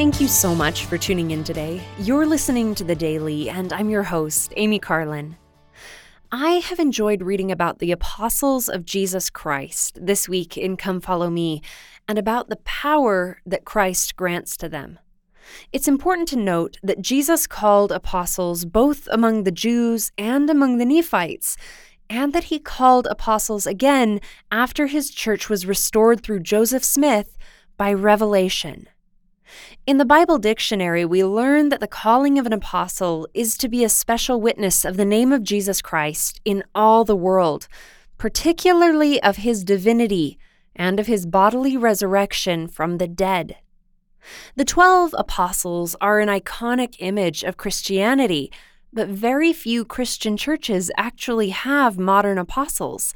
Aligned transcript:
Thank 0.00 0.18
you 0.18 0.28
so 0.28 0.54
much 0.54 0.86
for 0.86 0.96
tuning 0.96 1.30
in 1.30 1.44
today. 1.44 1.78
You're 1.98 2.24
listening 2.24 2.74
to 2.76 2.84
The 2.84 2.94
Daily, 2.94 3.50
and 3.50 3.70
I'm 3.70 3.90
your 3.90 4.04
host, 4.04 4.50
Amy 4.56 4.78
Carlin. 4.78 5.36
I 6.32 6.52
have 6.52 6.78
enjoyed 6.78 7.20
reading 7.20 7.52
about 7.52 7.80
the 7.80 7.92
apostles 7.92 8.70
of 8.70 8.86
Jesus 8.86 9.28
Christ 9.28 9.98
this 10.00 10.26
week 10.26 10.56
in 10.56 10.78
Come 10.78 11.02
Follow 11.02 11.28
Me 11.28 11.60
and 12.08 12.18
about 12.18 12.48
the 12.48 12.56
power 12.64 13.42
that 13.44 13.66
Christ 13.66 14.16
grants 14.16 14.56
to 14.56 14.70
them. 14.70 14.98
It's 15.70 15.86
important 15.86 16.28
to 16.28 16.36
note 16.36 16.78
that 16.82 17.02
Jesus 17.02 17.46
called 17.46 17.92
apostles 17.92 18.64
both 18.64 19.06
among 19.12 19.42
the 19.42 19.52
Jews 19.52 20.12
and 20.16 20.48
among 20.48 20.78
the 20.78 20.86
Nephites, 20.86 21.58
and 22.08 22.32
that 22.32 22.44
he 22.44 22.58
called 22.58 23.06
apostles 23.10 23.66
again 23.66 24.22
after 24.50 24.86
his 24.86 25.10
church 25.10 25.50
was 25.50 25.66
restored 25.66 26.22
through 26.22 26.40
Joseph 26.40 26.84
Smith 26.84 27.36
by 27.76 27.92
revelation. 27.92 28.86
In 29.86 29.98
the 29.98 30.04
Bible 30.04 30.38
dictionary, 30.38 31.04
we 31.04 31.24
learn 31.24 31.68
that 31.68 31.80
the 31.80 31.86
calling 31.86 32.38
of 32.38 32.46
an 32.46 32.52
apostle 32.52 33.26
is 33.34 33.56
to 33.58 33.68
be 33.68 33.84
a 33.84 33.88
special 33.88 34.40
witness 34.40 34.84
of 34.84 34.96
the 34.96 35.04
name 35.04 35.32
of 35.32 35.42
Jesus 35.42 35.82
Christ 35.82 36.40
in 36.44 36.62
all 36.74 37.04
the 37.04 37.16
world, 37.16 37.68
particularly 38.18 39.22
of 39.22 39.38
his 39.38 39.64
divinity 39.64 40.38
and 40.76 41.00
of 41.00 41.06
his 41.06 41.26
bodily 41.26 41.76
resurrection 41.76 42.68
from 42.68 42.98
the 42.98 43.08
dead. 43.08 43.56
The 44.54 44.64
Twelve 44.64 45.14
Apostles 45.16 45.96
are 46.00 46.20
an 46.20 46.28
iconic 46.28 46.96
image 46.98 47.42
of 47.42 47.56
Christianity, 47.56 48.52
but 48.92 49.08
very 49.08 49.52
few 49.52 49.84
Christian 49.84 50.36
churches 50.36 50.90
actually 50.96 51.50
have 51.50 51.98
modern 51.98 52.38
apostles. 52.38 53.14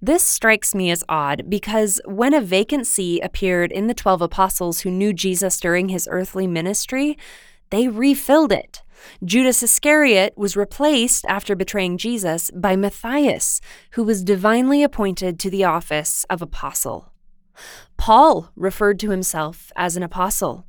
This 0.00 0.22
strikes 0.22 0.74
me 0.74 0.90
as 0.90 1.02
odd 1.08 1.50
because 1.50 2.00
when 2.04 2.32
a 2.32 2.40
vacancy 2.40 3.18
appeared 3.18 3.72
in 3.72 3.88
the 3.88 3.94
12 3.94 4.22
apostles 4.22 4.80
who 4.80 4.90
knew 4.90 5.12
Jesus 5.12 5.58
during 5.58 5.88
his 5.88 6.08
earthly 6.10 6.46
ministry, 6.46 7.18
they 7.70 7.88
refilled 7.88 8.52
it. 8.52 8.82
Judas 9.24 9.62
Iscariot 9.62 10.34
was 10.36 10.56
replaced 10.56 11.24
after 11.26 11.56
betraying 11.56 11.98
Jesus 11.98 12.50
by 12.52 12.76
Matthias, 12.76 13.60
who 13.92 14.04
was 14.04 14.22
divinely 14.22 14.82
appointed 14.82 15.38
to 15.40 15.50
the 15.50 15.64
office 15.64 16.24
of 16.30 16.42
apostle. 16.42 17.12
Paul 17.96 18.50
referred 18.54 19.00
to 19.00 19.10
himself 19.10 19.72
as 19.76 19.96
an 19.96 20.04
apostle. 20.04 20.64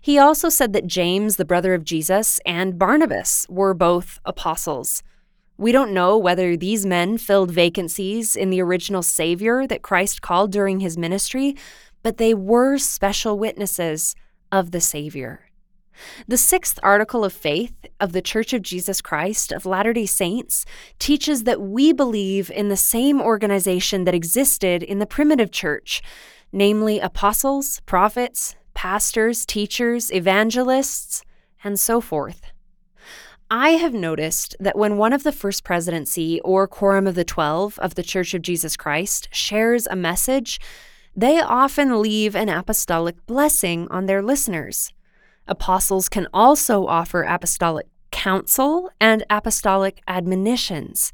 He 0.00 0.18
also 0.18 0.48
said 0.48 0.72
that 0.74 0.86
James, 0.86 1.36
the 1.36 1.44
brother 1.44 1.74
of 1.74 1.84
Jesus, 1.84 2.38
and 2.44 2.78
Barnabas 2.78 3.46
were 3.48 3.74
both 3.74 4.20
apostles. 4.24 5.02
We 5.56 5.70
don't 5.70 5.92
know 5.92 6.18
whether 6.18 6.56
these 6.56 6.84
men 6.84 7.16
filled 7.16 7.50
vacancies 7.52 8.34
in 8.34 8.50
the 8.50 8.60
original 8.60 9.02
Savior 9.02 9.66
that 9.68 9.82
Christ 9.82 10.20
called 10.20 10.50
during 10.50 10.80
his 10.80 10.98
ministry, 10.98 11.56
but 12.02 12.16
they 12.16 12.34
were 12.34 12.76
special 12.78 13.38
witnesses 13.38 14.16
of 14.50 14.72
the 14.72 14.80
Savior. 14.80 15.48
The 16.26 16.36
sixth 16.36 16.80
article 16.82 17.24
of 17.24 17.32
faith 17.32 17.72
of 18.00 18.12
the 18.12 18.22
Church 18.22 18.52
of 18.52 18.62
Jesus 18.62 19.00
Christ 19.00 19.52
of 19.52 19.64
Latter 19.64 19.92
day 19.92 20.06
Saints 20.06 20.66
teaches 20.98 21.44
that 21.44 21.60
we 21.60 21.92
believe 21.92 22.50
in 22.50 22.68
the 22.68 22.76
same 22.76 23.20
organization 23.20 24.04
that 24.04 24.14
existed 24.14 24.82
in 24.82 24.98
the 24.98 25.06
primitive 25.06 25.52
church, 25.52 26.02
namely 26.50 26.98
apostles, 26.98 27.80
prophets, 27.86 28.56
pastors, 28.74 29.46
teachers, 29.46 30.12
evangelists, 30.12 31.22
and 31.62 31.78
so 31.78 32.00
forth. 32.00 32.50
I 33.50 33.70
have 33.70 33.92
noticed 33.92 34.56
that 34.58 34.76
when 34.76 34.96
one 34.96 35.12
of 35.12 35.22
the 35.22 35.32
First 35.32 35.64
Presidency 35.64 36.40
or 36.40 36.66
Quorum 36.66 37.06
of 37.06 37.14
the 37.14 37.24
Twelve 37.24 37.78
of 37.78 37.94
the 37.94 38.02
Church 38.02 38.32
of 38.32 38.42
Jesus 38.42 38.76
Christ 38.76 39.28
shares 39.32 39.86
a 39.86 39.96
message, 39.96 40.58
they 41.14 41.40
often 41.40 42.00
leave 42.00 42.34
an 42.34 42.48
apostolic 42.48 43.24
blessing 43.26 43.86
on 43.90 44.06
their 44.06 44.22
listeners. 44.22 44.92
Apostles 45.46 46.08
can 46.08 46.26
also 46.32 46.86
offer 46.86 47.22
apostolic 47.22 47.86
counsel 48.10 48.90
and 48.98 49.24
apostolic 49.28 50.00
admonitions. 50.08 51.12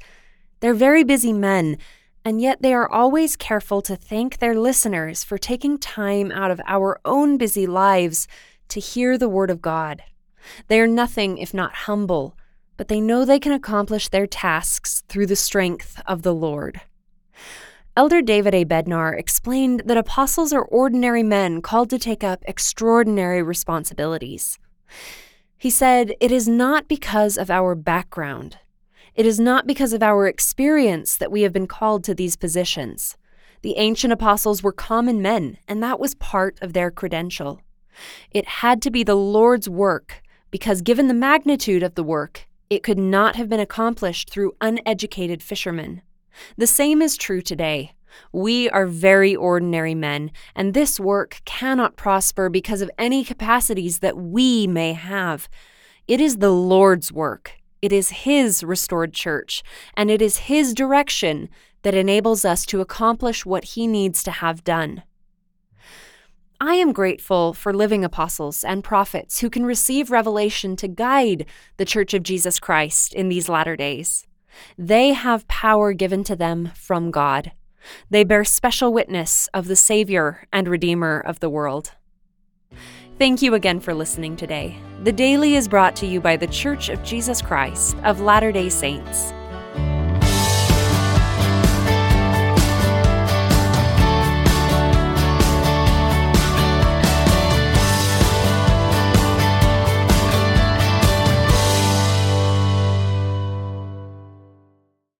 They're 0.61 0.73
very 0.73 1.03
busy 1.03 1.33
men, 1.33 1.77
and 2.23 2.39
yet 2.39 2.61
they 2.61 2.73
are 2.73 2.89
always 2.89 3.35
careful 3.35 3.81
to 3.81 3.95
thank 3.95 4.37
their 4.37 4.55
listeners 4.55 5.23
for 5.23 5.37
taking 5.37 5.77
time 5.77 6.31
out 6.31 6.49
of 6.49 6.61
our 6.65 7.01
own 7.03 7.37
busy 7.37 7.67
lives 7.67 8.27
to 8.69 8.79
hear 8.79 9.17
the 9.17 9.29
Word 9.29 9.49
of 9.49 9.61
God. 9.61 10.01
They 10.67 10.79
are 10.79 10.87
nothing 10.87 11.37
if 11.37 11.53
not 11.53 11.73
humble, 11.73 12.37
but 12.77 12.87
they 12.87 13.01
know 13.01 13.25
they 13.25 13.39
can 13.39 13.51
accomplish 13.51 14.09
their 14.09 14.27
tasks 14.27 15.03
through 15.07 15.27
the 15.27 15.35
strength 15.35 16.01
of 16.07 16.23
the 16.23 16.33
Lord. 16.33 16.81
Elder 17.95 18.21
David 18.21 18.55
A. 18.55 18.63
Bednar 18.63 19.17
explained 19.17 19.83
that 19.85 19.97
apostles 19.97 20.53
are 20.53 20.63
ordinary 20.63 21.23
men 21.23 21.61
called 21.61 21.89
to 21.89 21.99
take 21.99 22.23
up 22.23 22.43
extraordinary 22.47 23.43
responsibilities. 23.43 24.57
He 25.57 25.69
said, 25.69 26.15
It 26.19 26.31
is 26.31 26.47
not 26.47 26.87
because 26.87 27.37
of 27.37 27.51
our 27.51 27.75
background, 27.75 28.57
it 29.13 29.25
is 29.25 29.39
not 29.39 29.67
because 29.67 29.91
of 29.91 30.01
our 30.01 30.25
experience 30.25 31.17
that 31.17 31.31
we 31.31 31.41
have 31.41 31.51
been 31.51 31.67
called 31.67 32.03
to 32.05 32.15
these 32.15 32.37
positions. 32.37 33.17
The 33.61 33.77
ancient 33.77 34.13
apostles 34.13 34.63
were 34.63 34.71
common 34.71 35.21
men, 35.21 35.57
and 35.67 35.83
that 35.83 35.99
was 35.99 36.15
part 36.15 36.57
of 36.61 36.73
their 36.73 36.89
credential. 36.89 37.61
It 38.31 38.47
had 38.47 38.81
to 38.83 38.89
be 38.89 39.03
the 39.03 39.15
Lord's 39.15 39.69
work 39.69 40.23
because, 40.51 40.81
given 40.81 41.07
the 41.07 41.13
magnitude 41.13 41.81
of 41.81 41.95
the 41.95 42.03
work, 42.03 42.47
it 42.69 42.83
could 42.83 42.99
not 42.99 43.35
have 43.35 43.49
been 43.49 43.59
accomplished 43.59 44.29
through 44.29 44.55
uneducated 44.61 45.41
fishermen. 45.41 46.01
The 46.57 46.67
same 46.67 47.01
is 47.01 47.17
true 47.17 47.41
today. 47.41 47.93
We 48.31 48.69
are 48.69 48.85
very 48.85 49.35
ordinary 49.35 49.95
men, 49.95 50.31
and 50.55 50.73
this 50.73 50.99
work 50.99 51.41
cannot 51.45 51.95
prosper 51.95 52.49
because 52.49 52.81
of 52.81 52.91
any 52.97 53.23
capacities 53.23 53.99
that 53.99 54.17
we 54.17 54.67
may 54.67 54.93
have. 54.93 55.49
It 56.07 56.19
is 56.19 56.37
the 56.37 56.51
Lord's 56.51 57.11
work. 57.11 57.53
It 57.81 57.91
is 57.91 58.09
His 58.09 58.63
restored 58.63 59.13
church, 59.13 59.63
and 59.95 60.11
it 60.11 60.21
is 60.21 60.37
His 60.37 60.73
direction 60.73 61.49
that 61.83 61.95
enables 61.95 62.45
us 62.45 62.65
to 62.67 62.81
accomplish 62.81 63.45
what 63.45 63.63
He 63.63 63.87
needs 63.87 64.23
to 64.23 64.31
have 64.31 64.63
done. 64.63 65.03
I 66.63 66.75
am 66.75 66.93
grateful 66.93 67.55
for 67.55 67.73
living 67.73 68.05
apostles 68.05 68.63
and 68.63 68.83
prophets 68.83 69.39
who 69.39 69.49
can 69.49 69.65
receive 69.65 70.11
revelation 70.11 70.75
to 70.75 70.87
guide 70.87 71.47
the 71.77 71.85
Church 71.85 72.13
of 72.13 72.21
Jesus 72.21 72.59
Christ 72.59 73.15
in 73.15 73.29
these 73.29 73.49
latter 73.49 73.75
days. 73.75 74.27
They 74.77 75.13
have 75.13 75.47
power 75.47 75.91
given 75.91 76.23
to 76.25 76.35
them 76.35 76.71
from 76.75 77.09
God. 77.09 77.53
They 78.11 78.23
bear 78.23 78.45
special 78.45 78.93
witness 78.93 79.49
of 79.55 79.65
the 79.65 79.75
Savior 79.75 80.47
and 80.53 80.67
Redeemer 80.67 81.19
of 81.19 81.39
the 81.39 81.49
world. 81.49 81.93
Thank 83.17 83.41
you 83.41 83.55
again 83.55 83.79
for 83.79 83.95
listening 83.95 84.35
today. 84.35 84.77
The 85.03 85.11
Daily 85.11 85.55
is 85.55 85.67
brought 85.67 85.95
to 85.95 86.05
you 86.05 86.21
by 86.21 86.37
the 86.37 86.45
Church 86.45 86.89
of 86.89 87.01
Jesus 87.01 87.41
Christ 87.41 87.97
of 88.03 88.21
Latter 88.21 88.51
day 88.51 88.69
Saints. 88.69 89.33